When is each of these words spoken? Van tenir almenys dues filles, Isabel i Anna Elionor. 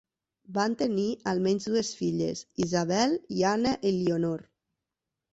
Van 0.53 0.75
tenir 0.77 1.03
almenys 1.31 1.67
dues 1.67 1.91
filles, 1.99 2.41
Isabel 2.67 3.13
i 3.41 3.45
Anna 3.51 3.75
Elionor. 3.91 4.41